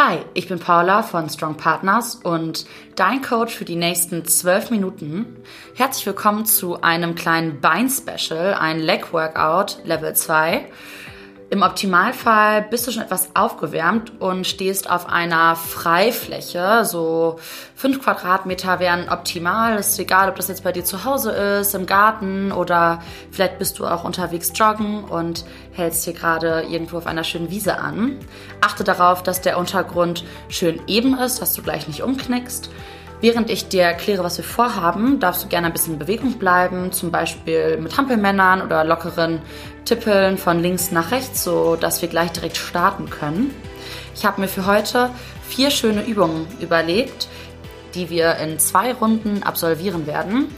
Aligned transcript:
Hi, 0.00 0.20
ich 0.32 0.46
bin 0.46 0.60
Paula 0.60 1.02
von 1.02 1.28
Strong 1.28 1.56
Partners 1.56 2.14
und 2.22 2.66
dein 2.94 3.20
Coach 3.20 3.52
für 3.52 3.64
die 3.64 3.74
nächsten 3.74 4.24
zwölf 4.26 4.70
Minuten. 4.70 5.42
Herzlich 5.74 6.06
willkommen 6.06 6.46
zu 6.46 6.80
einem 6.82 7.16
kleinen 7.16 7.60
Bein-Special, 7.60 8.54
ein 8.54 8.78
Leg-Workout 8.78 9.78
Level 9.82 10.14
2. 10.14 10.66
Im 11.50 11.62
Optimalfall 11.62 12.60
bist 12.60 12.86
du 12.86 12.90
schon 12.90 13.02
etwas 13.02 13.30
aufgewärmt 13.34 14.20
und 14.20 14.46
stehst 14.46 14.90
auf 14.90 15.08
einer 15.08 15.56
Freifläche. 15.56 16.84
So 16.84 17.38
fünf 17.74 18.02
Quadratmeter 18.02 18.80
wären 18.80 19.08
optimal. 19.08 19.78
Ist 19.78 19.98
egal, 19.98 20.28
ob 20.28 20.36
das 20.36 20.48
jetzt 20.48 20.62
bei 20.62 20.72
dir 20.72 20.84
zu 20.84 21.06
Hause 21.06 21.30
ist, 21.30 21.74
im 21.74 21.86
Garten 21.86 22.52
oder 22.52 23.00
vielleicht 23.30 23.58
bist 23.58 23.78
du 23.78 23.86
auch 23.86 24.04
unterwegs 24.04 24.52
joggen 24.54 25.04
und 25.04 25.46
hältst 25.72 26.04
hier 26.04 26.12
gerade 26.12 26.66
irgendwo 26.68 26.98
auf 26.98 27.06
einer 27.06 27.24
schönen 27.24 27.50
Wiese 27.50 27.78
an. 27.78 28.18
Achte 28.60 28.84
darauf, 28.84 29.22
dass 29.22 29.40
der 29.40 29.56
Untergrund 29.56 30.24
schön 30.50 30.82
eben 30.86 31.18
ist, 31.18 31.40
dass 31.40 31.54
du 31.54 31.62
gleich 31.62 31.88
nicht 31.88 32.02
umknickst. 32.02 32.68
Während 33.20 33.50
ich 33.50 33.68
dir 33.68 33.82
erkläre, 33.82 34.22
was 34.22 34.38
wir 34.38 34.44
vorhaben, 34.44 35.18
darfst 35.18 35.42
du 35.42 35.48
gerne 35.48 35.66
ein 35.66 35.72
bisschen 35.72 35.94
in 35.94 35.98
Bewegung 35.98 36.38
bleiben, 36.38 36.92
zum 36.92 37.10
Beispiel 37.10 37.76
mit 37.76 37.96
Hampelmännern 37.96 38.62
oder 38.62 38.84
lockeren 38.84 39.42
Tippeln 39.84 40.38
von 40.38 40.60
links 40.60 40.92
nach 40.92 41.10
rechts, 41.10 41.42
so 41.42 41.74
dass 41.74 42.00
wir 42.00 42.08
gleich 42.08 42.30
direkt 42.30 42.56
starten 42.56 43.10
können. 43.10 43.52
Ich 44.14 44.24
habe 44.24 44.40
mir 44.40 44.46
für 44.46 44.66
heute 44.66 45.10
vier 45.48 45.70
schöne 45.70 46.04
Übungen 46.04 46.46
überlegt, 46.60 47.26
die 47.94 48.08
wir 48.08 48.36
in 48.36 48.60
zwei 48.60 48.92
Runden 48.92 49.42
absolvieren 49.42 50.06
werden. 50.06 50.54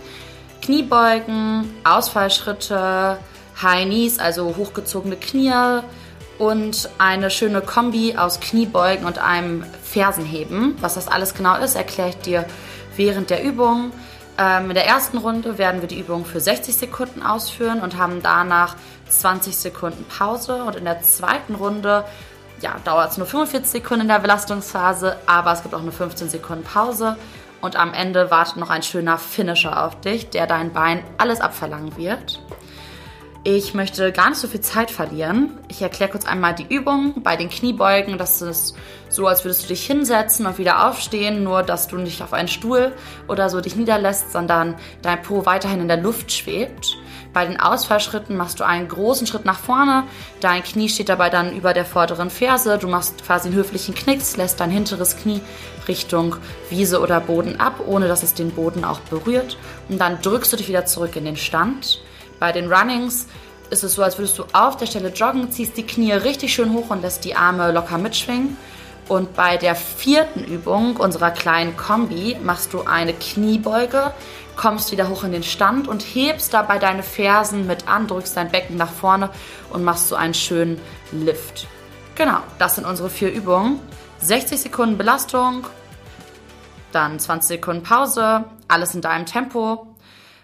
Kniebeugen, 0.60 1.65
Ausfallschritte, 1.84 3.16
High 3.62 3.87
Knees, 3.87 4.18
also 4.18 4.54
hochgezogene 4.56 5.16
Knie, 5.16 5.80
und 6.40 6.88
eine 6.96 7.30
schöne 7.30 7.60
Kombi 7.60 8.16
aus 8.16 8.40
Kniebeugen 8.40 9.04
und 9.04 9.18
einem 9.18 9.62
Fersenheben. 9.82 10.74
Was 10.80 10.94
das 10.94 11.06
alles 11.06 11.34
genau 11.34 11.56
ist, 11.56 11.76
erkläre 11.76 12.08
ich 12.08 12.16
dir 12.16 12.46
während 12.96 13.28
der 13.28 13.45
Übung. 13.45 13.92
Ähm, 14.38 14.70
in 14.70 14.74
der 14.74 14.87
ersten 14.87 15.18
Runde 15.18 15.59
werden 15.59 15.82
wir 15.82 15.88
die 15.88 16.00
Übung 16.00 16.24
für 16.24 16.40
60 16.40 16.74
Sekunden 16.74 17.23
ausführen 17.23 17.80
und 17.82 17.98
haben 17.98 18.23
danach 18.23 18.76
20 19.10 19.54
Sekunden 19.54 20.06
Pause. 20.06 20.65
Und 20.65 20.76
in 20.76 20.84
der 20.84 21.02
zweiten 21.02 21.56
Runde 21.56 22.04
ja, 22.62 22.76
dauert 22.84 23.10
es 23.10 23.18
nur 23.18 23.26
45 23.26 23.70
Sekunden 23.70 24.02
in 24.02 24.09
der 24.09 24.18
Belastungsphase, 24.18 25.18
aber 25.26 25.52
es 25.52 25.62
gibt 25.62 25.74
auch 25.74 25.82
nur 25.82 25.93
15 25.93 26.30
Sekunden 26.30 26.65
Pause. 26.65 27.16
Und 27.60 27.76
am 27.76 27.93
Ende 27.93 28.30
wartet 28.30 28.56
noch 28.56 28.70
ein 28.70 28.82
schöner 28.82 29.18
Finisher 29.18 29.84
auf 29.84 30.00
dich, 30.00 30.30
der 30.30 30.46
dein 30.46 30.72
Bein 30.72 31.02
alles 31.18 31.43
abverlangen 31.43 31.98
wird. 31.98 32.40
Ich 33.43 33.73
möchte 33.73 34.13
gar 34.13 34.29
nicht 34.29 34.38
so 34.38 34.49
viel 34.49 34.60
Zeit 34.60 34.91
verlieren. 34.91 35.59
Ich 35.69 35.80
erkläre 35.80 36.10
kurz 36.10 36.27
einmal 36.27 36.55
die 36.55 36.66
Übung. 36.69 37.23
Bei 37.23 37.37
den 37.37 37.49
Kniebeugen, 37.49 38.19
das 38.19 38.43
ist 38.43 38.77
so, 39.09 39.27
als 39.27 39.45
würdest 39.45 39.65
du 39.65 39.69
dich 39.69 39.87
hinsetzen 39.87 40.45
und 40.45 40.59
wieder 40.59 40.87
aufstehen, 40.87 41.43
nur 41.43 41.63
dass 41.63 41.88
du 41.88 41.96
nicht 41.96 42.23
auf 42.23 42.35
einen 42.35 42.49
Stuhl 42.49 42.93
oder 43.29 43.49
so 43.49 43.63
dich 43.63 43.77
niederlässt, 43.77 44.30
sondern 44.30 44.74
dein 45.01 45.23
Po 45.23 45.46
weiterhin 45.46 45.80
in 45.80 45.88
der 45.88 45.96
Luft 45.96 46.30
schwebt. 46.30 46.99
Bei 47.33 47.46
den 47.46 47.59
Ausfallschritten 47.59 48.37
machst 48.37 48.61
du 48.61 48.65
einen 48.65 48.88
großen 48.88 49.27
Schritt 49.27 49.46
nach 49.46 49.59
vorne. 49.59 50.05
Dein 50.41 50.63
Knie 50.63 50.91
steht 50.91 51.09
dabei 51.09 51.30
dann 51.30 51.57
über 51.57 51.73
der 51.73 51.87
vorderen 51.87 52.29
Ferse. 52.29 52.77
Du 52.77 52.88
machst 52.88 53.24
quasi 53.24 53.49
einen 53.49 53.57
höflichen 53.57 53.95
Knicks, 53.95 54.37
lässt 54.37 54.61
dein 54.61 54.71
hinteres 54.71 55.16
Knie 55.16 55.41
Richtung 55.88 56.37
Wiese 56.68 57.01
oder 57.01 57.21
Boden 57.21 57.59
ab, 57.59 57.80
ohne 57.87 58.07
dass 58.07 58.23
es 58.23 58.35
den 58.35 58.51
Boden 58.51 58.85
auch 58.85 59.01
berührt. 59.01 59.57
Und 59.88 59.99
dann 59.99 60.21
drückst 60.21 60.52
du 60.52 60.59
dich 60.59 60.68
wieder 60.68 60.85
zurück 60.85 61.16
in 61.16 61.24
den 61.24 61.37
Stand. 61.38 62.02
Bei 62.41 62.51
den 62.51 62.73
Runnings 62.73 63.27
ist 63.71 63.85
es 63.85 63.95
so, 63.95 64.03
als 64.03 64.19
würdest 64.19 64.38
du 64.38 64.44
auf 64.53 64.77
der 64.77 64.87
Stelle 64.87 65.10
joggen, 65.10 65.53
ziehst 65.53 65.77
die 65.77 65.87
Knie 65.87 66.12
richtig 66.12 66.53
schön 66.53 66.72
hoch 66.72 66.91
und 66.91 67.03
lässt 67.03 67.25
die 67.25 67.37
Arme 67.37 67.71
locker 67.71 67.99
mitschwingen. 67.99 68.56
Und 69.09 69.34
bei 69.34 69.56
der 69.56 69.75
vierten 69.75 70.44
Übung 70.44 70.97
unserer 70.97 71.31
kleinen 71.31 71.77
Kombi 71.77 72.37
machst 72.43 72.72
du 72.72 72.83
eine 72.83 73.12
Kniebeuge, 73.12 74.12
kommst 74.56 74.91
wieder 74.93 75.09
hoch 75.09 75.25
in 75.25 75.33
den 75.33 75.43
Stand 75.43 75.87
und 75.87 76.00
hebst 76.00 76.55
dabei 76.55 76.79
deine 76.79 77.03
Fersen 77.03 77.67
mit 77.67 77.89
an, 77.89 78.06
drückst 78.06 78.37
dein 78.37 78.50
Becken 78.50 78.77
nach 78.77 78.91
vorne 78.91 79.31
und 79.71 79.84
machst 79.84 80.09
so 80.09 80.17
einen 80.17 80.34
schönen 80.34 80.81
Lift. 81.12 81.67
Genau, 82.15 82.39
das 82.59 82.77
sind 82.77 82.87
unsere 82.87 83.11
vier 83.11 83.33
Übungen. 83.33 83.81
60 84.21 84.61
Sekunden 84.61 84.99
Belastung, 84.99 85.67
dann 86.93 87.19
20 87.19 87.49
Sekunden 87.49 87.83
Pause, 87.83 88.45
alles 88.69 88.95
in 88.95 89.00
deinem 89.00 89.27
Tempo. 89.27 89.90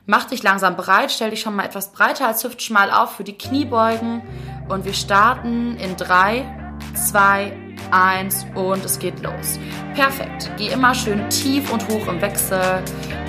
Mach 0.09 0.27
dich 0.27 0.44
langsam 0.44 0.77
bereit, 0.77 1.11
stell 1.11 1.31
dich 1.31 1.41
schon 1.41 1.56
mal 1.56 1.65
etwas 1.65 1.91
breiter 1.91 2.28
als 2.28 2.44
hüftschmal 2.44 2.93
auf 2.93 3.17
für 3.17 3.25
die 3.25 3.37
Kniebeugen 3.37 4.22
und 4.69 4.84
wir 4.84 4.94
starten 4.94 5.77
in 5.78 5.97
3, 5.97 6.78
2, 6.94 7.53
1 7.91 8.47
und 8.55 8.84
es 8.84 9.00
geht 9.00 9.21
los. 9.25 9.59
Perfekt. 9.97 10.53
Geh 10.59 10.69
immer 10.69 10.94
schön 10.94 11.28
tief 11.28 11.72
und 11.72 11.89
hoch 11.89 12.06
im 12.06 12.21
Wechsel. 12.21 12.84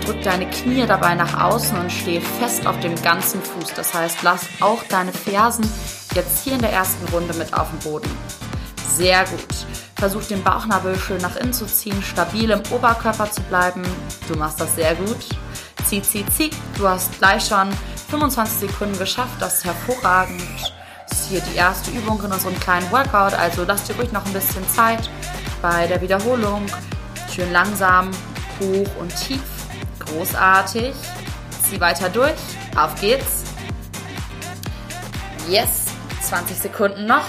Drück 0.06 0.22
deine 0.22 0.48
Knie 0.52 0.86
dabei 0.86 1.16
nach 1.16 1.42
außen 1.42 1.80
und 1.80 1.92
steh 1.92 2.22
fest 2.22 2.68
auf 2.68 2.80
dem 2.80 2.94
ganzen 3.02 3.42
Fuß. 3.42 3.74
Das 3.74 3.96
heißt, 3.96 4.22
lass 4.22 4.46
auch 4.60 4.84
deine 4.84 5.14
Fersen 5.14 5.68
jetzt 6.14 6.44
hier 6.44 6.54
in 6.54 6.62
der 6.62 6.74
ersten 6.74 7.08
Runde 7.08 7.34
mit 7.34 7.56
auf 7.56 7.72
dem 7.72 7.80
Boden. 7.80 8.12
Sehr 8.88 9.26
gut. 9.26 9.66
Versuch 9.96 10.26
den 10.26 10.44
Bauchnabel 10.44 10.96
schön 10.96 11.22
nach 11.22 11.38
innen 11.38 11.54
zu 11.54 11.66
ziehen, 11.66 12.04
stabil 12.04 12.52
im 12.52 12.62
Oberkörper 12.70 13.32
zu 13.32 13.42
bleiben. 13.42 13.82
Du 14.28 14.38
machst 14.38 14.62
das 14.62 14.76
sehr 14.76 14.94
gut 14.94 15.26
zieh, 15.88 16.02
zieh, 16.02 16.26
zieh. 16.36 16.50
Du 16.78 16.88
hast 16.88 17.18
gleich 17.18 17.46
schon 17.46 17.70
25 18.10 18.70
Sekunden 18.70 18.98
geschafft, 18.98 19.36
das 19.40 19.60
ist 19.60 19.66
hervorragend. 19.66 20.44
Das 21.08 21.20
ist 21.20 21.30
hier 21.30 21.42
die 21.42 21.56
erste 21.56 21.92
Übung 21.92 22.22
in 22.24 22.32
unserem 22.32 22.60
kleinen 22.60 22.90
Workout, 22.92 23.34
also 23.34 23.64
lass 23.66 23.86
dir 23.86 23.96
ruhig 23.96 24.12
noch 24.12 24.26
ein 24.26 24.34
bisschen 24.34 24.68
Zeit 24.70 25.10
bei 25.62 25.88
der 25.88 26.02
Wiederholung. 26.02 26.66
Schön 27.34 27.52
langsam, 27.52 28.12
hoch 28.60 28.90
und 29.00 29.16
tief. 29.16 29.42
Großartig. 30.00 30.94
Zieh 31.70 31.80
weiter 31.80 32.10
durch. 32.10 32.36
Auf 32.76 32.96
geht's. 33.00 33.44
Yes. 35.50 35.86
20 36.22 36.58
Sekunden 36.58 37.06
noch. 37.06 37.26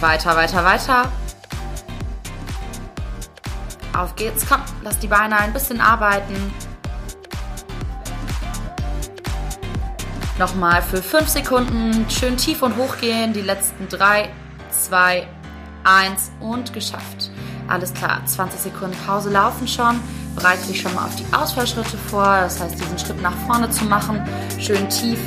Weiter, 0.00 0.36
weiter, 0.36 0.64
weiter. 0.64 1.12
Auf 3.96 4.16
geht's, 4.16 4.44
komm, 4.48 4.60
lass 4.82 4.98
die 4.98 5.06
Beine 5.06 5.36
ein 5.36 5.52
bisschen 5.52 5.80
arbeiten. 5.80 6.52
Nochmal 10.36 10.82
für 10.82 11.00
5 11.00 11.28
Sekunden 11.28 12.10
schön 12.10 12.36
tief 12.36 12.62
und 12.62 12.76
hoch 12.76 12.96
gehen. 12.98 13.32
Die 13.32 13.40
letzten 13.40 13.88
3, 13.88 14.28
2, 14.70 15.28
1 15.84 16.32
und 16.40 16.72
geschafft. 16.72 17.30
Alles 17.68 17.94
klar, 17.94 18.20
20 18.26 18.60
Sekunden 18.60 18.96
Pause 19.06 19.30
laufen 19.30 19.68
schon. 19.68 20.00
Bereite 20.34 20.66
dich 20.66 20.80
schon 20.80 20.92
mal 20.94 21.04
auf 21.04 21.14
die 21.14 21.32
Ausfallschritte 21.32 21.96
vor. 21.96 22.24
Das 22.24 22.60
heißt, 22.60 22.74
diesen 22.74 22.98
Schritt 22.98 23.22
nach 23.22 23.36
vorne 23.46 23.70
zu 23.70 23.84
machen. 23.84 24.20
Schön 24.58 24.88
tief 24.88 25.20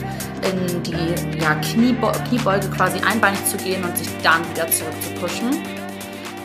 in 0.44 0.84
die 0.84 1.40
ja, 1.40 1.56
Kniebe 1.56 2.12
Kniebeuge 2.28 2.70
quasi 2.70 3.00
einbeinig 3.00 3.44
zu 3.46 3.56
gehen 3.58 3.84
und 3.86 3.98
sich 3.98 4.10
dann 4.22 4.48
wieder 4.50 4.70
zurück 4.70 4.94
zu 5.02 5.22
pushen. 5.22 5.77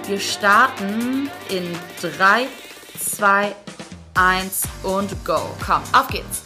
Wir 0.06 0.18
starten 0.18 1.30
in 1.48 1.76
3, 2.00 2.48
2, 2.98 3.54
1 4.14 4.62
und 4.82 5.24
go. 5.24 5.38
Komm, 5.64 5.80
auf 5.92 6.08
geht's. 6.08 6.42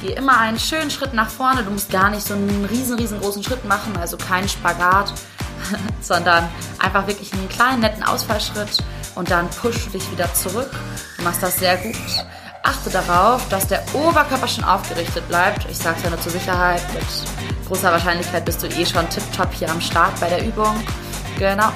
Geh 0.00 0.14
immer 0.14 0.38
einen 0.40 0.58
schönen 0.58 0.90
Schritt 0.90 1.12
nach 1.12 1.28
vorne. 1.28 1.62
Du 1.62 1.70
musst 1.70 1.90
gar 1.90 2.08
nicht 2.08 2.26
so 2.26 2.32
einen 2.32 2.64
riesen, 2.64 2.98
riesengroßen 2.98 3.44
Schritt 3.44 3.64
machen, 3.66 3.94
also 3.98 4.16
keinen 4.16 4.48
Spagat, 4.48 5.12
sondern 6.00 6.48
einfach 6.78 7.06
wirklich 7.06 7.32
einen 7.34 7.48
kleinen, 7.50 7.80
netten 7.80 8.02
Ausfallschritt 8.02 8.82
und 9.14 9.30
dann 9.30 9.50
pushst 9.50 9.86
du 9.86 9.90
dich 9.90 10.10
wieder 10.10 10.32
zurück. 10.32 10.70
Du 11.18 11.24
machst 11.24 11.42
das 11.42 11.56
sehr 11.58 11.76
gut. 11.76 11.96
Achte 12.62 12.88
darauf, 12.88 13.46
dass 13.50 13.68
der 13.68 13.84
Oberkörper 13.92 14.48
schon 14.48 14.64
aufgerichtet 14.64 15.28
bleibt. 15.28 15.66
Ich 15.70 15.76
sage 15.76 15.96
es 15.98 16.04
ja 16.04 16.10
nur 16.10 16.20
zur 16.20 16.32
Sicherheit. 16.32 16.82
Mit 16.94 17.04
großer 17.68 17.92
Wahrscheinlichkeit 17.92 18.46
bist 18.46 18.62
du 18.62 18.66
eh 18.66 18.86
schon 18.86 19.08
tipptopp 19.10 19.52
hier 19.52 19.70
am 19.70 19.82
Start 19.82 20.18
bei 20.18 20.30
der 20.30 20.46
Übung. 20.46 20.82
Genau 21.38 21.70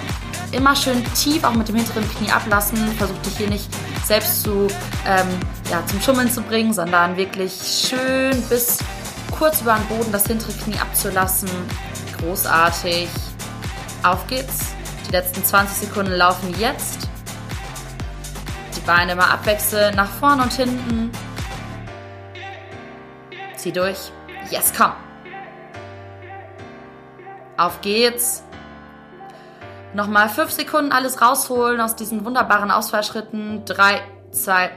immer 0.52 0.74
schön 0.74 1.04
tief 1.14 1.44
auch 1.44 1.54
mit 1.54 1.68
dem 1.68 1.76
hinteren 1.76 2.08
Knie 2.16 2.30
ablassen. 2.30 2.78
Versuch 2.96 3.18
dich 3.18 3.36
hier 3.36 3.48
nicht 3.48 3.68
selbst 4.04 4.42
zu, 4.42 4.68
ähm, 5.06 5.28
ja, 5.70 5.84
zum 5.86 6.00
Schummeln 6.00 6.30
zu 6.30 6.40
bringen, 6.42 6.72
sondern 6.72 7.16
wirklich 7.16 7.52
schön 7.88 8.40
bis 8.48 8.78
kurz 9.36 9.60
über 9.60 9.74
den 9.74 9.86
Boden 9.96 10.12
das 10.12 10.26
hintere 10.26 10.52
Knie 10.52 10.78
abzulassen. 10.78 11.50
Großartig. 12.20 13.08
Auf 14.02 14.26
geht's. 14.26 14.74
Die 15.06 15.12
letzten 15.12 15.44
20 15.44 15.88
Sekunden 15.88 16.12
laufen 16.12 16.54
jetzt. 16.58 17.08
Die 18.76 18.80
Beine 18.80 19.12
immer 19.12 19.30
abwechseln, 19.30 19.94
nach 19.96 20.10
vorne 20.10 20.42
und 20.42 20.52
hinten. 20.52 21.10
Zieh 23.56 23.72
durch. 23.72 24.12
Yes, 24.50 24.72
komm. 24.76 24.92
Auf 27.56 27.80
geht's. 27.80 28.44
Nochmal 29.98 30.28
fünf 30.28 30.52
Sekunden 30.52 30.92
alles 30.92 31.20
rausholen 31.20 31.80
aus 31.80 31.96
diesen 31.96 32.24
wunderbaren 32.24 32.70
Ausfallschritten. 32.70 33.64
Drei, 33.64 34.00
zwei, 34.30 34.70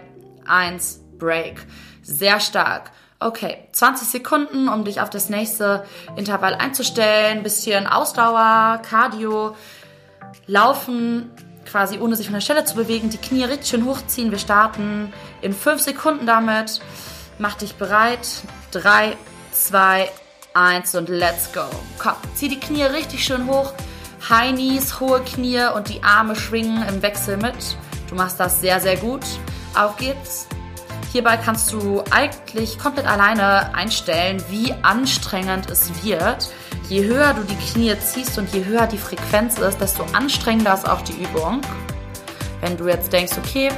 eins, 0.48 1.00
Break. 1.20 1.68
Sehr 2.02 2.40
stark. 2.40 2.90
Okay, 3.20 3.68
20 3.72 4.08
Sekunden, 4.08 4.68
um 4.68 4.84
dich 4.84 5.00
auf 5.00 5.12
das 5.12 5.30
nächste 5.30 5.86
Intervall 6.16 6.56
einzustellen. 6.56 7.44
Bisschen 7.44 7.86
Ausdauer, 7.86 8.82
Cardio. 8.82 9.56
Laufen 10.48 11.30
quasi 11.70 12.00
ohne 12.00 12.16
sich 12.16 12.26
von 12.26 12.34
der 12.34 12.42
Stelle 12.42 12.66
zu 12.66 12.74
bewegen, 12.74 13.12
die 13.12 13.20
Knie 13.20 13.44
richtig 13.44 13.70
schön 13.70 13.86
hochziehen. 13.86 14.32
Wir 14.32 14.40
starten 14.40 15.14
in 15.44 15.54
5 15.54 15.84
Sekunden 15.84 16.26
damit. 16.26 16.82
Mach 17.38 17.54
dich 17.54 17.76
bereit. 17.76 18.28
3, 18.72 19.16
2, 19.52 20.10
1 20.56 20.96
und 20.96 21.10
let's 21.10 21.54
go. 21.54 21.66
Komm, 22.00 22.16
zieh 22.34 22.50
die 22.50 22.60
Knie 22.60 22.86
richtig 22.86 23.24
schön 23.24 23.46
hoch. 23.46 23.72
High 24.30 24.54
Knees, 24.54 25.00
hohe 25.00 25.22
Knie 25.22 25.66
und 25.76 25.90
die 25.90 26.04
Arme 26.04 26.36
schwingen 26.36 26.88
im 26.88 27.02
Wechsel 27.02 27.38
mit. 27.38 27.76
Du 28.08 28.16
machst 28.16 28.40
das 28.40 28.62
sehr, 28.62 28.80
sehr 28.80 28.98
gut. 28.98 29.26
Auf 29.74 29.98
geht's. 29.98 30.48
Hierbei 31.12 31.38
kannst 31.38 31.74
du 31.74 32.04
eigentlich 32.12 32.78
komplett 32.78 33.06
alleine 33.06 33.74
einstellen, 33.74 34.42
wie 34.50 34.74
anstrengend 34.82 35.70
es 35.70 36.04
wird. 36.06 36.50
Je 36.88 37.04
höher 37.04 37.34
du 37.34 37.44
die 37.44 37.56
Knie 37.56 37.96
ziehst 38.00 38.38
und 38.38 38.54
je 38.54 38.64
höher 38.64 38.88
die 38.88 38.98
Frequenz 38.98 39.58
ist, 39.58 39.82
desto 39.82 40.04
anstrengender 40.14 40.74
ist 40.74 40.88
auch 40.88 41.02
die 41.02 41.22
Übung. 41.24 41.62
Wenn 42.62 42.78
du 42.78 42.88
jetzt 42.88 43.12
denkst, 43.12 43.34
okay, 43.38 43.70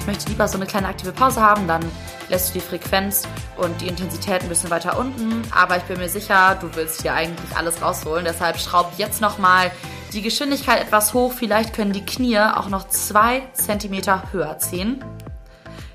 ich 0.00 0.06
möchte 0.06 0.30
lieber 0.30 0.48
so 0.48 0.56
eine 0.56 0.66
kleine 0.66 0.88
aktive 0.88 1.12
Pause 1.12 1.42
haben, 1.42 1.68
dann 1.68 1.84
lässt 2.30 2.48
du 2.48 2.54
die 2.54 2.64
Frequenz 2.64 3.28
und 3.58 3.78
die 3.82 3.88
Intensität 3.88 4.42
ein 4.42 4.48
bisschen 4.48 4.70
weiter 4.70 4.98
unten. 4.98 5.42
Aber 5.54 5.76
ich 5.76 5.82
bin 5.82 5.98
mir 5.98 6.08
sicher, 6.08 6.56
du 6.58 6.74
willst 6.74 7.02
hier 7.02 7.12
eigentlich 7.12 7.54
alles 7.54 7.82
rausholen. 7.82 8.24
Deshalb 8.24 8.58
schraub 8.58 8.90
jetzt 8.96 9.20
nochmal 9.20 9.70
die 10.14 10.22
Geschwindigkeit 10.22 10.80
etwas 10.80 11.12
hoch. 11.12 11.34
Vielleicht 11.34 11.74
können 11.74 11.92
die 11.92 12.04
Knie 12.04 12.38
auch 12.38 12.70
noch 12.70 12.88
zwei 12.88 13.42
Zentimeter 13.52 14.22
höher 14.32 14.58
ziehen. 14.58 15.04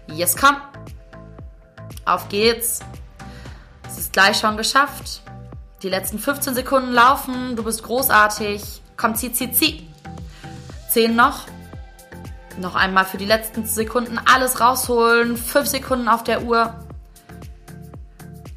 Yes, 0.07 0.38
komm. 0.38 0.56
Auf 2.06 2.30
geht's. 2.30 2.81
Es 3.88 3.98
ist 3.98 4.13
gleich 4.13 4.38
schon 4.38 4.56
geschafft. 4.56 5.24
Die 5.81 5.90
letzten 5.90 6.19
15 6.19 6.54
Sekunden 6.54 6.92
laufen. 6.92 7.56
Du 7.56 7.63
bist 7.63 7.81
großartig. 7.81 8.81
Komm, 8.98 9.16
zieh, 9.16 9.34
zieh, 9.34 9.52
zieh. 9.52 9.88
10 10.90 11.16
noch. 11.16 11.48
Noch 12.60 12.75
einmal 12.75 13.06
für 13.06 13.18
die 13.18 13.25
letzten 13.25 13.66
Sekunden 13.66 14.19
alles 14.31 14.60
rausholen. 14.62 15.38
5 15.38 15.68
Sekunden 15.68 16.07
auf 16.07 16.24
der 16.24 16.44
Uhr. 16.44 16.74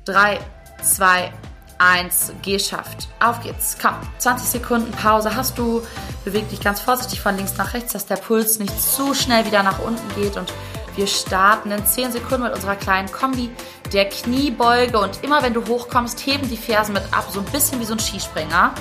3, 0.05 0.39
2, 0.83 1.33
1, 1.79 2.33
geschafft. 2.43 3.09
Auf 3.21 3.43
geht's. 3.43 3.77
Komm, 3.81 3.95
20 4.19 4.49
Sekunden 4.49 4.91
Pause 4.93 5.35
hast 5.35 5.59
du. 5.59 5.83
Beweg 6.25 6.49
dich 6.51 6.61
ganz 6.61 6.81
vorsichtig 6.81 7.21
von 7.21 7.37
links 7.37 7.57
nach 7.57 7.75
rechts, 7.75 7.93
dass 7.93 8.07
der 8.07 8.17
Puls 8.17 8.59
nicht 8.59 8.81
zu 8.81 9.15
schnell 9.15 9.45
wieder 9.47 9.63
nach 9.63 9.79
unten 9.81 10.15
geht 10.21 10.37
und 10.37 10.53
wir 10.97 11.07
starten 11.07 11.71
in 11.71 11.87
10 11.87 12.11
Sekunden 12.11 12.43
mit 12.43 12.55
unserer 12.55 12.75
kleinen 12.75 13.11
Kombi 13.11 13.51
der 13.93 14.09
Kniebeuge 14.09 14.99
und 14.99 15.23
immer 15.23 15.43
wenn 15.45 15.55
du 15.55 15.65
hochkommst, 15.65 16.19
heben 16.27 16.49
die 16.49 16.57
Fersen 16.57 16.93
mit 16.93 17.05
ab, 17.13 17.29
so 17.31 17.39
ein 17.39 17.47
bisschen 17.47 17.81
wie 17.81 17.85
so 17.85 17.93
ein 17.93 18.01
Skispringer. 18.01 18.75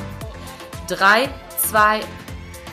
3, 0.88 1.30
2, 1.70 2.00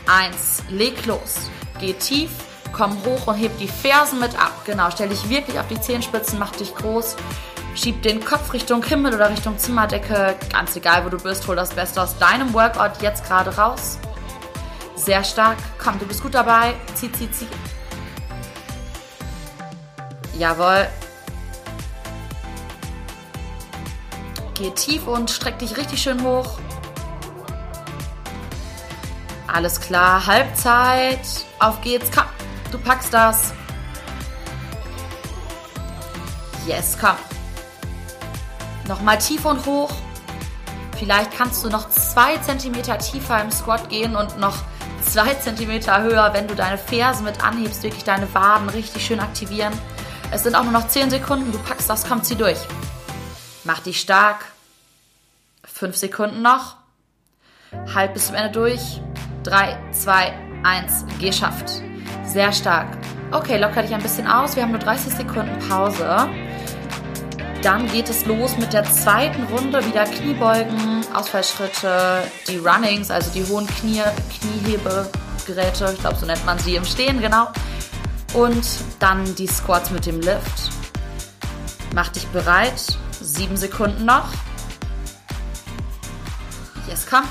1, 0.07 0.63
leg 0.71 1.05
los. 1.05 1.51
Geh 1.81 1.95
tief, 1.95 2.31
komm 2.73 2.97
hoch 3.05 3.27
und 3.27 3.37
heb 3.37 3.57
die 3.59 3.69
Fersen 3.69 4.21
mit 4.21 4.39
ab. 4.39 4.53
Genau, 4.65 4.91
stell 4.91 5.09
dich 5.09 5.29
wirklich 5.29 5.59
auf 5.59 5.69
die 5.69 5.81
Zehenspitzen, 5.81 6.39
mach 6.39 6.53
dich 6.53 6.75
groß. 6.75 7.17
Schieb 7.75 8.03
den 8.03 8.25
Kopf 8.25 8.53
Richtung 8.53 8.85
Himmel 8.85 9.15
oder 9.15 9.31
Richtung 9.31 9.59
Zimmerdecke. 9.59 10.37
Ganz 10.53 10.77
egal, 10.77 11.05
wo 11.05 11.09
du 11.09 11.19
bist, 11.19 11.47
hol 11.49 11.57
das 11.57 11.71
Beste 11.71 12.01
aus 12.01 12.17
deinem 12.19 12.55
Workout 12.55 13.03
jetzt 13.03 13.27
gerade 13.27 13.57
raus. 13.57 13.99
Sehr 14.95 15.25
stark. 15.25 15.57
Komm, 15.79 15.99
du 15.99 16.07
bist 16.07 16.23
gut 16.23 16.35
dabei. 16.35 16.75
Zieh, 16.95 17.11
zieh, 17.11 17.31
zieh. 17.31 17.49
Jawohl. 20.39 20.87
Geh 24.55 24.71
tief 24.71 25.09
und 25.09 25.31
streck 25.31 25.59
dich 25.59 25.77
richtig 25.77 26.01
schön 26.01 26.23
hoch. 26.23 26.59
Alles 29.49 29.81
klar, 29.81 30.25
Halbzeit. 30.27 31.45
Auf 31.65 31.81
geht's, 31.81 32.11
komm. 32.15 32.27
Du 32.71 32.79
packst 32.79 33.15
das. 33.15 33.55
Yes, 36.67 36.99
komm. 37.01 37.17
Nochmal 38.87 39.17
tief 39.17 39.47
und 39.47 39.65
hoch. 39.65 39.91
Vielleicht 40.99 41.35
kannst 41.35 41.65
du 41.65 41.71
noch 41.71 41.89
zwei 41.89 42.37
Zentimeter 42.37 42.99
tiefer 42.99 43.41
im 43.41 43.51
Squat 43.51 43.89
gehen 43.89 44.15
und 44.15 44.39
noch 44.39 44.59
zwei 45.01 45.33
Zentimeter 45.37 46.03
höher, 46.03 46.35
wenn 46.35 46.49
du 46.49 46.55
deine 46.55 46.77
Fersen 46.77 47.25
mit 47.25 47.43
anhebst, 47.43 47.83
wirklich 47.83 48.05
deine 48.05 48.33
Waden 48.35 48.69
richtig 48.69 49.07
schön 49.07 49.21
aktivieren. 49.21 49.73
Es 50.31 50.43
sind 50.43 50.57
auch 50.57 50.65
nur 50.65 50.73
noch 50.73 50.89
10 50.89 51.09
Sekunden. 51.09 51.51
Du 51.51 51.59
packst 51.61 51.89
das, 51.89 52.07
kommt 52.07 52.27
sie 52.27 52.37
durch. 52.37 52.59
Mach 53.65 53.81
dich 53.81 54.01
stark. 54.01 54.45
5 55.65 55.97
Sekunden 55.97 56.43
noch. 56.43 56.77
Halt 57.95 58.13
bis 58.13 58.27
zum 58.27 58.35
Ende 58.35 58.53
durch. 58.53 59.01
3, 59.45 59.79
2, 59.93 60.54
1. 60.65 61.05
Geschafft. 61.21 61.83
Sehr 62.25 62.53
stark. 62.53 62.89
Okay, 63.31 63.59
locker 63.59 63.83
dich 63.83 63.95
ein 63.95 64.03
bisschen 64.03 64.27
aus. 64.27 64.57
Wir 64.57 64.63
haben 64.63 64.73
nur 64.73 64.81
30 64.81 65.15
Sekunden 65.15 65.59
Pause. 65.69 66.29
Dann 67.63 67.87
geht 67.91 68.09
es 68.09 68.27
los 68.27 68.57
mit 68.57 68.73
der 68.73 68.85
zweiten 68.85 69.45
Runde. 69.45 69.85
Wieder 69.87 70.05
Kniebeugen, 70.05 71.05
Ausfallschritte, 71.15 72.25
die 72.49 72.59
Runnings, 72.59 73.11
also 73.11 73.31
die 73.31 73.45
hohen 73.45 73.67
Knie, 73.67 74.03
Kniehebegeräte. 74.41 75.91
Ich 75.93 76.01
glaube, 76.01 76.17
so 76.17 76.27
nennt 76.27 76.45
man 76.45 76.59
sie 76.59 76.77
im 76.77 76.85
Stehen, 76.85 77.21
genau. 77.21 77.49
Und 78.33 78.67
dann 78.99 79.35
die 79.37 79.47
Squats 79.47 79.91
mit 79.91 80.07
dem 80.07 80.21
Lift. 80.21 80.71
Mach 81.95 82.09
dich 82.09 82.27
bereit. 82.29 82.99
Sieben 83.21 83.57
Sekunden 83.57 84.05
noch. 84.05 84.29
Yes, 86.89 87.07
komm. 87.09 87.25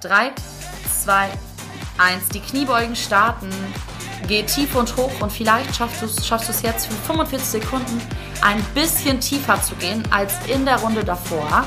Drei, 0.00 0.32
zwei, 1.02 1.28
eins. 1.98 2.28
Die 2.28 2.40
Kniebeugen 2.40 2.96
starten. 2.96 3.50
Geh 4.28 4.42
tief 4.44 4.74
und 4.76 4.96
hoch 4.96 5.12
und 5.20 5.32
vielleicht 5.32 5.74
schaffst 5.74 6.02
du 6.02 6.06
es 6.06 6.26
schaffst 6.26 6.62
jetzt 6.62 6.86
für 6.86 6.94
45 6.94 7.60
Sekunden 7.60 8.00
ein 8.42 8.62
bisschen 8.74 9.20
tiefer 9.20 9.60
zu 9.60 9.74
gehen 9.76 10.02
als 10.10 10.34
in 10.46 10.64
der 10.64 10.76
Runde 10.76 11.04
davor. 11.04 11.64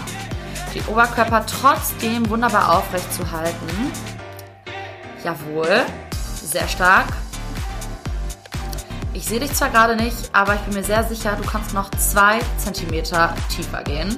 Den 0.74 0.86
Oberkörper 0.88 1.45
trotzdem 1.45 2.30
wunderbar 2.30 2.77
aufrecht 2.77 3.13
zu 3.13 3.30
halten. 3.31 3.92
Jawohl, 5.24 5.86
sehr 6.44 6.68
stark. 6.68 7.07
Ich 9.13 9.25
sehe 9.25 9.39
dich 9.39 9.54
zwar 9.54 9.69
gerade 9.69 9.95
nicht, 9.95 10.30
aber 10.33 10.56
ich 10.56 10.62
bin 10.62 10.74
mir 10.74 10.83
sehr 10.83 11.04
sicher, 11.06 11.38
du 11.42 11.50
kannst 11.50 11.74
noch 11.74 11.89
zwei 11.92 12.39
Zentimeter 12.57 13.33
tiefer 13.50 13.81
gehen. 13.83 14.18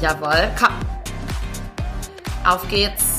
Jawohl, 0.00 0.50
komm. 0.58 0.74
Auf 2.44 2.66
geht's. 2.68 3.09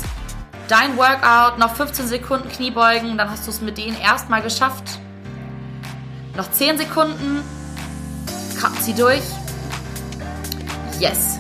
Dein 0.71 0.95
Workout, 0.95 1.59
noch 1.59 1.75
15 1.75 2.07
Sekunden 2.07 2.47
Kniebeugen, 2.47 3.17
dann 3.17 3.29
hast 3.29 3.45
du 3.45 3.51
es 3.51 3.59
mit 3.59 3.77
denen 3.77 3.99
erstmal 3.99 4.41
geschafft. 4.41 5.01
Noch 6.37 6.49
10 6.49 6.77
Sekunden. 6.77 7.43
Zieh 8.79 8.93
durch. 8.93 9.21
Yes. 10.97 11.39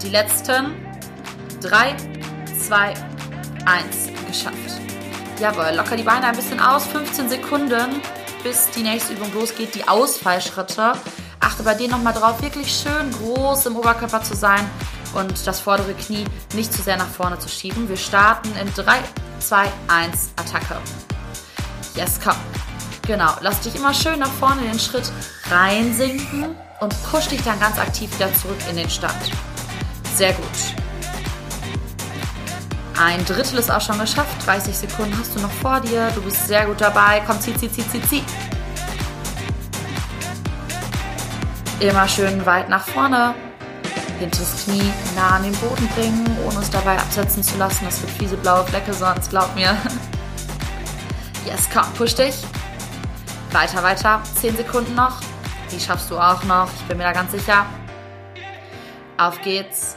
Die 0.00 0.10
letzten. 0.10 0.76
3, 1.62 1.96
2, 2.64 2.94
1. 2.94 2.96
Geschafft. 4.28 4.54
Jawohl, 5.40 5.74
locker 5.74 5.96
die 5.96 6.04
Beine 6.04 6.26
ein 6.26 6.36
bisschen 6.36 6.60
aus. 6.60 6.86
15 6.86 7.28
Sekunden, 7.28 8.00
bis 8.44 8.70
die 8.70 8.84
nächste 8.84 9.14
Übung 9.14 9.34
losgeht. 9.34 9.74
Die 9.74 9.88
Ausfallschritte. 9.88 10.92
Achte 11.40 11.64
bei 11.64 11.74
denen 11.74 11.90
nochmal 11.90 12.14
drauf, 12.14 12.40
wirklich 12.40 12.72
schön 12.72 13.10
groß 13.10 13.66
im 13.66 13.74
Oberkörper 13.74 14.22
zu 14.22 14.36
sein 14.36 14.64
und 15.14 15.46
das 15.46 15.60
vordere 15.60 15.94
Knie 15.94 16.24
nicht 16.54 16.72
zu 16.72 16.82
sehr 16.82 16.96
nach 16.96 17.08
vorne 17.08 17.38
zu 17.38 17.48
schieben. 17.48 17.88
Wir 17.88 17.96
starten 17.96 18.48
in 18.60 18.72
3, 18.74 18.98
2, 19.40 19.68
1, 19.88 20.30
Attacke. 20.36 20.76
Yes, 21.94 22.18
komm. 22.22 22.36
Genau, 23.06 23.32
lass 23.40 23.60
dich 23.60 23.74
immer 23.74 23.94
schön 23.94 24.18
nach 24.18 24.30
vorne 24.32 24.62
in 24.62 24.72
den 24.72 24.78
Schritt 24.78 25.10
reinsinken 25.50 26.54
und 26.80 26.94
push 27.10 27.28
dich 27.28 27.42
dann 27.42 27.58
ganz 27.58 27.78
aktiv 27.78 28.14
wieder 28.14 28.32
zurück 28.34 28.58
in 28.68 28.76
den 28.76 28.90
Stand. 28.90 29.32
Sehr 30.14 30.32
gut. 30.34 30.46
Ein 33.00 33.24
Drittel 33.24 33.58
ist 33.58 33.70
auch 33.70 33.80
schon 33.80 33.98
geschafft. 33.98 34.44
30 34.44 34.76
Sekunden 34.76 35.16
hast 35.18 35.34
du 35.36 35.40
noch 35.40 35.52
vor 35.52 35.80
dir. 35.80 36.10
Du 36.16 36.20
bist 36.20 36.48
sehr 36.48 36.66
gut 36.66 36.80
dabei. 36.80 37.22
Komm, 37.26 37.40
zieh, 37.40 37.56
zieh, 37.56 37.70
zieh, 37.70 37.88
zieh, 37.88 38.02
zieh. 38.02 38.24
Immer 41.80 42.08
schön 42.08 42.44
weit 42.44 42.68
nach 42.68 42.84
vorne. 42.88 43.36
Hinteres 44.18 44.64
Knie 44.64 44.92
nah 45.14 45.36
an 45.36 45.44
den 45.44 45.54
Boden 45.56 45.88
bringen, 45.94 46.26
ohne 46.46 46.58
es 46.58 46.70
dabei 46.70 46.98
absetzen 46.98 47.42
zu 47.42 47.56
lassen. 47.56 47.84
Das 47.84 48.00
wird 48.02 48.10
fiese 48.12 48.36
blaue 48.36 48.64
Flecke 48.64 48.92
sonst, 48.92 49.30
glaub 49.30 49.54
mir. 49.54 49.76
Yes, 51.46 51.66
komm, 51.72 51.90
push 51.94 52.14
dich. 52.14 52.34
Weiter, 53.52 53.82
weiter. 53.82 54.20
10 54.38 54.58
Sekunden 54.58 54.94
noch. 54.94 55.18
Die 55.72 55.80
schaffst 55.80 56.10
du 56.10 56.18
auch 56.18 56.44
noch. 56.44 56.68
Ich 56.78 56.82
bin 56.86 56.98
mir 56.98 57.04
da 57.04 57.12
ganz 57.12 57.32
sicher. 57.32 57.64
Auf 59.16 59.40
geht's. 59.40 59.96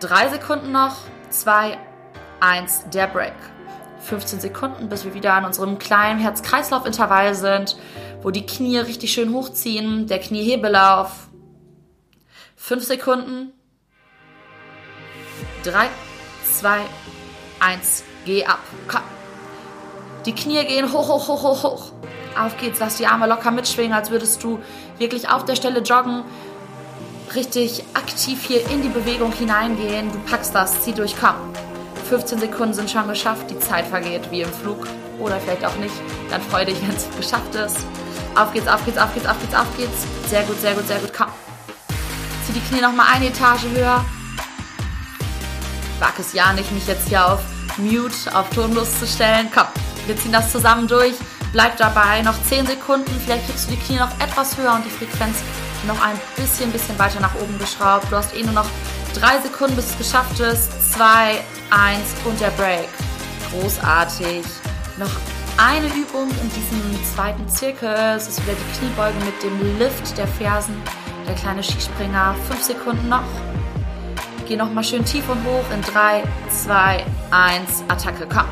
Drei 0.00 0.28
Sekunden 0.28 0.72
noch. 0.72 0.96
2, 1.30 1.78
1, 2.40 2.86
der 2.92 3.06
Break. 3.06 3.34
15 4.00 4.40
Sekunden, 4.40 4.88
bis 4.88 5.04
wir 5.04 5.14
wieder 5.14 5.34
an 5.34 5.44
unserem 5.44 5.78
kleinen 5.78 6.18
Herz-Kreislauf-Intervall 6.18 7.34
sind, 7.34 7.76
wo 8.22 8.30
die 8.30 8.46
Knie 8.46 8.78
richtig 8.78 9.12
schön 9.12 9.32
hochziehen, 9.32 10.06
der 10.06 10.18
Kniehebelauf. 10.18 11.28
5 12.66 12.82
Sekunden. 12.82 13.52
3, 15.64 15.86
zwei, 16.58 16.78
eins, 17.60 18.04
geh 18.24 18.46
ab. 18.46 18.60
Komm. 18.88 19.02
Die 20.24 20.34
Knie 20.34 20.64
gehen 20.64 20.90
hoch, 20.90 21.06
hoch, 21.08 21.28
hoch, 21.28 21.42
hoch, 21.42 21.62
hoch. 21.62 21.92
Auf 22.38 22.56
geht's, 22.56 22.78
lass 22.80 22.96
die 22.96 23.06
Arme 23.06 23.26
locker 23.26 23.50
mitschwingen, 23.50 23.92
als 23.92 24.10
würdest 24.10 24.42
du 24.42 24.60
wirklich 24.96 25.28
auf 25.28 25.44
der 25.44 25.56
Stelle 25.56 25.80
joggen. 25.80 26.24
Richtig 27.34 27.84
aktiv 27.92 28.42
hier 28.46 28.66
in 28.70 28.80
die 28.80 28.88
Bewegung 28.88 29.32
hineingehen. 29.32 30.10
Du 30.10 30.18
packst 30.20 30.54
das, 30.54 30.80
zieh 30.84 30.94
durch, 30.94 31.16
komm. 31.20 31.34
15 32.08 32.38
Sekunden 32.38 32.72
sind 32.72 32.90
schon 32.90 33.06
geschafft, 33.08 33.50
die 33.50 33.58
Zeit 33.58 33.84
vergeht 33.88 34.30
wie 34.30 34.40
im 34.40 34.50
Flug 34.50 34.86
oder 35.20 35.38
vielleicht 35.38 35.66
auch 35.66 35.76
nicht. 35.76 35.94
Dann 36.30 36.40
freu 36.40 36.64
dich, 36.64 36.80
wenn 36.88 36.96
es 36.96 37.06
geschafft 37.14 37.54
ist. 37.56 37.84
Auf 38.34 38.54
geht's, 38.54 38.68
auf 38.68 38.82
geht's, 38.86 38.96
auf 38.96 39.12
geht's, 39.12 39.26
auf 39.26 39.38
geht's, 39.38 39.54
auf 39.54 39.76
geht's. 39.76 40.06
Sehr 40.30 40.44
gut, 40.44 40.58
sehr 40.62 40.72
gut, 40.72 40.86
sehr 40.86 40.98
gut, 41.00 41.12
komm. 41.12 41.43
Zieh 42.46 42.52
die 42.52 42.60
Knie 42.60 42.80
nochmal 42.80 43.06
eine 43.14 43.28
Etage 43.28 43.64
höher. 43.74 44.04
Wag 45.98 46.18
es 46.18 46.32
ja 46.32 46.52
nicht, 46.52 46.70
mich 46.72 46.86
jetzt 46.86 47.08
hier 47.08 47.26
auf 47.26 47.40
Mute, 47.78 48.34
auf 48.34 48.50
Tonlos 48.50 48.98
zu 48.98 49.06
stellen. 49.06 49.48
Komm, 49.54 49.66
wir 50.06 50.16
ziehen 50.16 50.32
das 50.32 50.52
zusammen 50.52 50.86
durch. 50.86 51.14
Bleib 51.52 51.76
dabei, 51.76 52.20
noch 52.22 52.34
10 52.42 52.66
Sekunden. 52.66 53.10
Vielleicht 53.24 53.46
kriegst 53.46 53.68
du 53.68 53.74
die 53.74 53.80
Knie 53.80 53.96
noch 53.96 54.10
etwas 54.20 54.56
höher 54.56 54.74
und 54.74 54.84
die 54.84 54.90
Frequenz 54.90 55.38
noch 55.86 56.00
ein 56.04 56.20
bisschen, 56.36 56.70
bisschen 56.72 56.98
weiter 56.98 57.20
nach 57.20 57.34
oben 57.36 57.58
geschraubt. 57.58 58.06
Du 58.10 58.16
hast 58.16 58.34
eh 58.34 58.42
nur 58.42 58.52
noch 58.52 58.66
3 59.14 59.40
Sekunden, 59.40 59.76
bis 59.76 59.90
es 59.90 59.98
geschafft 59.98 60.38
ist. 60.40 60.92
2, 60.94 61.40
1 61.70 62.00
und 62.24 62.40
der 62.40 62.50
Break. 62.50 62.88
Großartig. 63.50 64.44
Noch 64.98 65.10
eine 65.56 65.86
Übung 65.86 66.28
in 66.28 66.50
diesem 66.50 67.14
zweiten 67.14 67.48
Zirkel. 67.48 67.94
Es 68.16 68.28
ist 68.28 68.42
wieder 68.42 68.54
die 68.54 68.78
Kniebeuge 68.78 69.18
mit 69.24 69.42
dem 69.42 69.78
Lift 69.78 70.18
der 70.18 70.26
Fersen. 70.26 70.82
Der 71.26 71.34
kleine 71.34 71.62
Skispringer. 71.62 72.34
5 72.48 72.62
Sekunden 72.62 73.08
noch. 73.08 73.24
Geh 74.46 74.56
nochmal 74.56 74.84
schön 74.84 75.04
tief 75.04 75.28
und 75.28 75.42
hoch 75.44 75.64
in 75.72 75.80
3, 75.80 76.22
2, 76.50 77.04
1, 77.30 77.84
Attacke, 77.88 78.26
komm. 78.30 78.44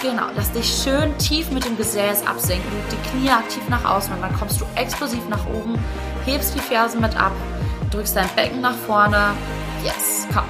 Genau, 0.00 0.26
lass 0.36 0.52
dich 0.52 0.66
schön 0.66 1.16
tief 1.18 1.50
mit 1.50 1.64
dem 1.64 1.76
Gesäß 1.76 2.26
absenken. 2.26 2.70
Die 2.92 3.08
Knie 3.08 3.30
aktiv 3.30 3.62
nach 3.68 3.84
außen 3.84 4.12
und 4.12 4.22
dann 4.22 4.32
kommst 4.38 4.60
du 4.60 4.64
explosiv 4.76 5.26
nach 5.28 5.44
oben, 5.46 5.78
hebst 6.24 6.54
die 6.54 6.60
Fersen 6.60 7.00
mit 7.00 7.16
ab, 7.16 7.32
drückst 7.90 8.14
dein 8.14 8.28
Becken 8.36 8.60
nach 8.60 8.74
vorne. 8.74 9.32
Yes, 9.82 10.28
komm. 10.32 10.44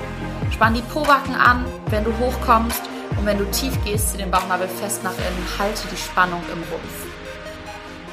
Spann 0.50 0.74
die 0.74 0.82
Pobacken 0.82 1.34
an, 1.34 1.64
wenn 1.90 2.04
du 2.04 2.12
hochkommst 2.18 2.82
und 3.16 3.24
wenn 3.24 3.38
du 3.38 3.44
tief 3.50 3.72
gehst, 3.84 4.10
zieh 4.10 4.18
den 4.18 4.30
Bauchnabel 4.30 4.68
fest 4.68 5.02
nach 5.04 5.12
innen, 5.12 5.46
halte 5.58 5.88
die 5.90 5.96
Spannung 5.96 6.42
im 6.52 6.62
Rumpf. 6.70 7.06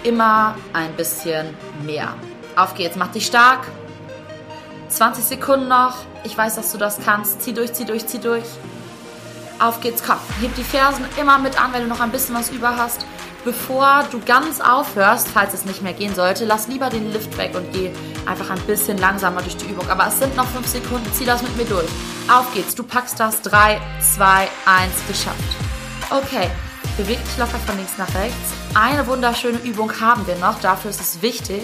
Immer 0.03 0.55
ein 0.73 0.93
bisschen 0.93 1.47
mehr. 1.83 2.13
Auf 2.55 2.75
geht's, 2.75 2.95
mach 2.95 3.07
dich 3.07 3.25
stark. 3.25 3.67
20 4.89 5.23
Sekunden 5.23 5.67
noch. 5.67 5.95
Ich 6.23 6.37
weiß, 6.37 6.55
dass 6.55 6.71
du 6.71 6.77
das 6.77 6.97
kannst. 7.03 7.41
Zieh 7.41 7.53
durch, 7.53 7.73
zieh 7.73 7.85
durch, 7.85 8.05
zieh 8.05 8.19
durch. 8.19 8.43
Auf 9.59 9.81
geht's, 9.81 10.03
komm. 10.05 10.17
Heb 10.41 10.55
die 10.55 10.63
Fersen 10.63 11.05
immer 11.19 11.39
mit 11.39 11.59
an, 11.59 11.73
wenn 11.73 11.83
du 11.83 11.87
noch 11.87 11.99
ein 11.99 12.11
bisschen 12.11 12.35
was 12.35 12.49
über 12.49 12.77
hast. 12.77 13.05
Bevor 13.43 14.05
du 14.11 14.21
ganz 14.21 14.61
aufhörst, 14.61 15.27
falls 15.27 15.53
es 15.53 15.65
nicht 15.65 15.81
mehr 15.81 15.93
gehen 15.93 16.15
sollte, 16.15 16.45
lass 16.45 16.67
lieber 16.67 16.89
den 16.89 17.11
Lift 17.11 17.37
weg 17.37 17.53
und 17.55 17.73
geh 17.73 17.91
einfach 18.25 18.49
ein 18.49 18.59
bisschen 18.61 18.97
langsamer 18.97 19.41
durch 19.41 19.57
die 19.57 19.65
Übung. 19.65 19.89
Aber 19.89 20.07
es 20.07 20.19
sind 20.19 20.35
noch 20.35 20.47
5 20.47 20.67
Sekunden. 20.67 21.11
Zieh 21.13 21.25
das 21.25 21.41
mit 21.41 21.57
mir 21.57 21.65
durch. 21.65 21.89
Auf 22.31 22.53
geht's. 22.53 22.75
Du 22.75 22.83
packst 22.83 23.19
das. 23.19 23.41
3, 23.41 23.81
2, 24.15 24.47
1. 24.65 25.07
Geschafft. 25.07 25.37
Okay. 26.09 26.49
Beweg 26.95 27.17
dich 27.25 27.37
locker 27.39 27.57
von 27.65 27.75
links 27.75 27.97
nach 27.97 28.13
rechts. 28.13 28.53
Eine 28.75 29.07
wunderschöne 29.07 29.57
Übung 29.59 29.91
haben 29.99 30.27
wir 30.27 30.35
noch. 30.35 30.59
Dafür 30.59 30.91
ist 30.91 31.01
es 31.01 31.23
wichtig, 31.23 31.63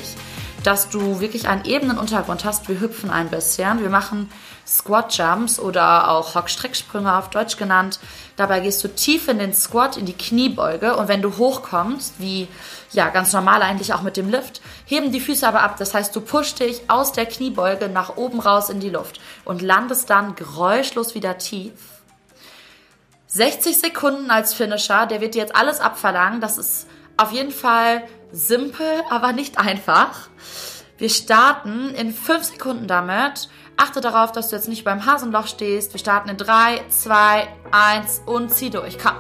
dass 0.63 0.89
du 0.89 1.19
wirklich 1.19 1.47
einen 1.47 1.65
ebenen 1.65 1.97
Untergrund 1.97 2.45
hast. 2.45 2.67
Wir 2.67 2.79
hüpfen 2.79 3.09
ein 3.09 3.29
bisschen. 3.29 3.81
Wir 3.81 3.89
machen 3.89 4.29
Squat 4.67 5.17
Jumps 5.17 5.59
oder 5.59 6.09
auch 6.09 6.35
Hock-Strecksprünge 6.35 7.15
auf 7.15 7.29
Deutsch 7.29 7.57
genannt. 7.57 7.99
Dabei 8.35 8.59
gehst 8.59 8.83
du 8.83 8.87
tief 8.87 9.27
in 9.27 9.39
den 9.39 9.53
Squat, 9.53 9.97
in 9.97 10.05
die 10.05 10.13
Kniebeuge 10.13 10.95
und 10.95 11.07
wenn 11.07 11.21
du 11.21 11.37
hochkommst, 11.37 12.15
wie 12.19 12.47
ja 12.91 13.09
ganz 13.09 13.33
normal 13.33 13.61
eigentlich 13.61 13.93
auch 13.93 14.01
mit 14.01 14.17
dem 14.17 14.29
Lift, 14.29 14.61
heben 14.85 15.11
die 15.11 15.19
Füße 15.19 15.47
aber 15.47 15.61
ab. 15.61 15.77
Das 15.77 15.93
heißt, 15.93 16.15
du 16.15 16.21
pushst 16.21 16.59
dich 16.59 16.89
aus 16.89 17.11
der 17.11 17.25
Kniebeuge 17.25 17.89
nach 17.89 18.17
oben 18.17 18.39
raus 18.39 18.69
in 18.69 18.79
die 18.79 18.89
Luft 18.89 19.19
und 19.45 19.61
landest 19.61 20.09
dann 20.09 20.35
geräuschlos 20.35 21.15
wieder 21.15 21.37
tief. 21.37 21.73
60 23.27 23.77
Sekunden 23.77 24.31
als 24.31 24.55
Finisher, 24.55 25.05
der 25.05 25.21
wird 25.21 25.35
dir 25.35 25.43
jetzt 25.43 25.55
alles 25.55 25.79
abverlangen. 25.79 26.41
Das 26.41 26.57
ist 26.57 26.87
auf 27.19 27.31
jeden 27.31 27.51
Fall 27.51 28.03
simpel, 28.31 28.87
aber 29.09 29.33
nicht 29.33 29.59
einfach. 29.59 30.29
Wir 30.97 31.09
starten 31.09 31.93
in 31.95 32.13
5 32.13 32.43
Sekunden 32.43 32.87
damit. 32.87 33.49
Achte 33.77 34.01
darauf, 34.01 34.31
dass 34.31 34.49
du 34.49 34.55
jetzt 34.55 34.67
nicht 34.67 34.83
beim 34.83 35.05
Hasenloch 35.05 35.47
stehst. 35.47 35.93
Wir 35.93 35.99
starten 35.99 36.29
in 36.29 36.37
3, 36.37 36.81
2, 36.89 37.47
1 37.71 38.21
und 38.25 38.53
zieh 38.53 38.69
durch. 38.69 38.97
Komm. 38.99 39.15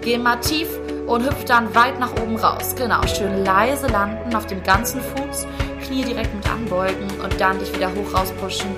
Geh 0.00 0.18
mal 0.18 0.36
tief 0.36 0.68
und 1.06 1.24
hüpf 1.24 1.44
dann 1.44 1.72
weit 1.74 1.98
nach 2.00 2.12
oben 2.12 2.36
raus. 2.36 2.74
Genau, 2.76 3.06
schön 3.06 3.44
leise 3.44 3.86
landen 3.86 4.34
auf 4.34 4.46
dem 4.46 4.62
ganzen 4.62 5.00
Fuß. 5.00 5.46
Knie 5.84 6.04
direkt 6.04 6.34
mit 6.34 6.48
anbeugen 6.48 7.08
und 7.22 7.40
dann 7.40 7.58
dich 7.58 7.72
wieder 7.72 7.92
hoch 7.92 8.14
rauspushen 8.14 8.74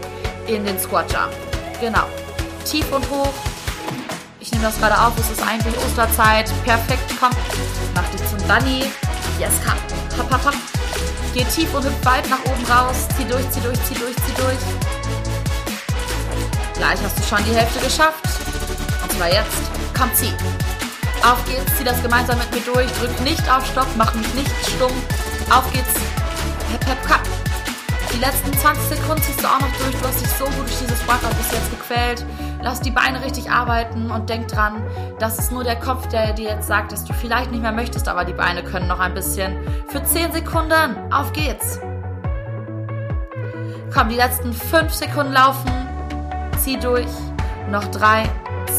in 0.47 0.64
den 0.64 0.78
Squat 0.78 1.11
Jump. 1.12 1.33
Genau. 1.80 2.04
Tief 2.64 2.90
und 2.92 3.09
hoch. 3.11 3.33
Ich 4.40 4.52
nehme 4.52 4.64
das 4.64 4.78
gerade 4.78 5.00
auf, 5.00 5.18
es 5.18 5.30
ist 5.30 5.42
eigentlich 5.42 5.75
Osterzeit. 5.78 6.52
Perfekt, 6.64 7.14
komm. 7.18 7.30
Mach 7.94 8.04
zum 8.38 8.49
Bunny. 8.49 8.85
Yes, 9.38 9.53
komm. 9.64 9.79
Hopp, 10.19 10.33
hopp, 10.33 10.47
hopp. 10.47 10.55
Geh 11.33 11.45
tief 11.45 11.75
und 11.75 11.85
hüpf 11.85 12.05
weit 12.05 12.29
nach 12.31 12.41
oben 12.45 12.64
raus. 12.67 13.09
Zieh 13.17 13.25
durch, 13.25 13.49
zieh 13.50 13.61
durch, 13.61 13.79
zieh 13.85 13.95
durch, 13.95 14.17
zieh 14.17 14.35
durch. 14.37 14.59
Gleich 16.75 16.99
hast 17.03 17.19
du 17.19 17.23
schon 17.23 17.45
die 17.45 17.55
Hälfte 17.55 17.81
geschafft. 17.81 18.25
Und 19.03 19.12
zwar 19.12 19.29
jetzt. 19.29 19.71
Komm, 19.97 20.11
zieh. 20.14 20.33
Auf 21.23 21.45
geht's, 21.47 21.76
zieh 21.76 21.85
das 21.85 22.00
gemeinsam 22.03 22.38
mit 22.38 22.50
mir 22.53 22.73
durch. 22.73 22.91
Drück 22.93 23.21
nicht 23.21 23.49
auf 23.50 23.67
Stopp, 23.67 23.88
mach 23.97 24.14
mich 24.14 24.33
nicht 24.35 24.50
stumm. 24.75 24.93
Auf 25.50 25.71
geht's. 25.73 25.95
Hep, 26.71 26.87
hep, 26.87 26.99
komm. 27.07 27.44
Die 28.14 28.21
letzten 28.21 28.52
20 28.52 28.97
Sekunden 28.97 29.23
ziehst 29.23 29.42
du 29.42 29.49
auch 29.49 29.59
noch 29.59 29.73
durch. 29.76 29.90
Du 30.00 30.06
hast 30.06 30.21
dich 30.21 30.28
so 30.28 30.44
gut 30.44 30.61
durch 30.61 30.78
dieses 30.78 31.06
Workout 31.09 31.37
bis 31.37 31.50
jetzt 31.50 31.68
gequält. 31.71 32.25
Lass 32.62 32.80
die 32.80 32.92
Beine 32.92 33.23
richtig 33.25 33.50
arbeiten 33.50 34.09
und 34.11 34.30
denk 34.30 34.47
dran, 34.47 34.83
das 35.18 35.38
ist 35.38 35.50
nur 35.50 35.64
der 35.64 35.75
Kopf, 35.76 36.06
der 36.09 36.33
dir 36.33 36.50
jetzt 36.50 36.68
sagt, 36.68 36.92
dass 36.92 37.04
du 37.04 37.12
vielleicht 37.12 37.50
nicht 37.50 37.61
mehr 37.61 37.73
möchtest, 37.73 38.06
aber 38.06 38.25
die 38.25 38.33
Beine 38.33 38.62
können 38.62 38.87
noch 38.87 39.00
ein 39.00 39.14
bisschen. 39.14 39.59
Für 39.88 40.02
10 40.02 40.33
Sekunden, 40.33 41.12
auf 41.12 41.33
geht's. 41.33 41.80
Komm, 43.92 44.09
die 44.09 44.16
letzten 44.16 44.52
5 44.52 44.92
Sekunden 44.94 45.33
laufen. 45.33 45.73
Zieh 46.62 46.78
durch. 46.78 47.11
Noch 47.68 47.85
3, 47.87 48.28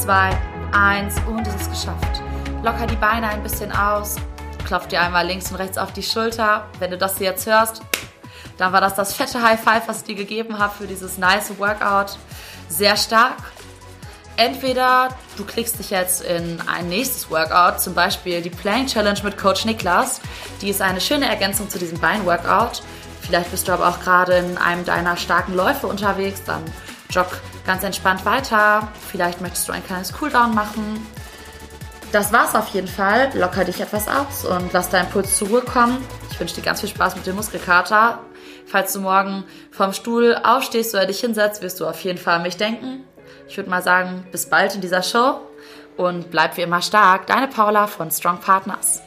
2, 0.02 0.30
1 0.72 1.16
und 1.28 1.46
es 1.46 1.56
ist 1.56 1.72
geschafft. 1.72 2.22
Locker 2.64 2.88
die 2.88 2.96
Beine 2.96 3.28
ein 3.28 3.44
bisschen 3.44 3.74
aus. 3.74 4.16
Klopf 4.66 4.88
dir 4.88 5.02
einmal 5.02 5.28
links 5.28 5.52
und 5.52 5.58
rechts 5.58 5.78
auf 5.78 5.92
die 5.92 6.04
Schulter. 6.04 6.66
Wenn 6.80 6.92
du 6.92 6.98
das 6.98 7.20
jetzt 7.20 7.46
hörst, 7.46 7.82
dann 8.58 8.74
war 8.74 8.82
das 8.82 8.96
das 8.96 9.14
fette 9.14 9.42
High 9.42 9.62
Five, 9.62 9.88
was 9.88 10.00
ich 10.00 10.04
dir 10.04 10.16
gegeben 10.16 10.60
habe 10.60 10.74
für 10.78 10.88
dieses 10.88 11.18
nice 11.18 11.58
Workout. 11.58 12.18
Sehr 12.70 12.98
stark. 12.98 13.38
Entweder 14.38 15.10
du 15.38 15.46
klickst 15.46 15.80
dich 15.80 15.92
jetzt 15.92 16.22
in 16.22 16.62
ein 16.68 16.90
nächstes 16.90 17.30
Workout, 17.30 17.82
zum 17.82 17.94
Beispiel 17.94 18.42
die 18.42 18.50
Playing 18.50 18.88
Challenge 18.88 19.20
mit 19.24 19.38
Coach 19.38 19.64
Niklas. 19.66 20.20
Die 20.62 20.70
ist 20.70 20.82
eine 20.82 21.00
schöne 21.00 21.28
Ergänzung 21.28 21.70
zu 21.70 21.80
diesem 21.80 22.00
Bein-Workout. 22.00 22.82
Vielleicht 23.22 23.52
bist 23.52 23.68
du 23.68 23.72
aber 23.72 23.88
auch 23.88 24.00
gerade 24.02 24.34
in 24.34 24.58
einem 24.58 24.84
deiner 24.84 25.16
starken 25.16 25.54
Läufe 25.54 25.88
unterwegs, 25.88 26.44
dann 26.46 26.64
jogg 27.10 27.30
ganz 27.66 27.84
entspannt 27.84 28.26
weiter. 28.26 28.90
Vielleicht 29.10 29.42
möchtest 29.42 29.68
du 29.68 29.72
ein 29.72 29.86
kleines 29.86 30.14
Cooldown 30.14 30.54
machen. 30.54 31.06
Das 32.12 32.32
war's 32.32 32.56
auf 32.56 32.68
jeden 32.70 32.88
Fall. 32.88 33.32
Locker 33.34 33.66
dich 33.66 33.82
etwas 33.82 34.08
aus 34.08 34.46
und 34.46 34.72
lass 34.74 34.90
deinen 34.90 35.10
Puls 35.10 35.38
zur 35.38 35.48
Ruhe 35.48 35.62
kommen. 35.62 35.98
Ich 36.30 36.40
wünsche 36.40 36.56
dir 36.56 36.62
ganz 36.62 36.82
viel 36.82 36.90
Spaß 36.90 37.16
mit 37.16 37.26
dem 37.26 37.36
Muskelkater. 37.36 38.20
Falls 38.66 38.94
du 38.94 39.00
morgen 39.02 39.44
vom 39.72 39.94
Stuhl 39.94 40.36
aufstehst 40.44 40.94
oder 40.96 41.06
dich 41.06 41.20
hinsetzt, 41.20 41.62
wirst 41.62 41.80
du 41.80 41.88
auf 41.88 42.02
jeden 42.02 42.18
Fall 42.18 42.36
an 42.36 42.42
mich 42.44 42.58
denken. 42.58 43.04
Ich 43.48 43.58
würde 43.58 43.70
mal 43.70 43.82
sagen, 43.82 44.26
bis 44.32 44.48
bald 44.48 44.76
in 44.76 44.82
dieser 44.82 45.04
Show 45.04 45.40
und 45.98 46.32
bleib 46.32 46.58
wie 46.58 46.62
immer 46.62 46.82
stark. 46.82 47.28
Deine 47.28 47.48
Paula 47.48 47.88
von 47.88 48.10
Strong 48.10 48.40
Partners. 48.40 49.02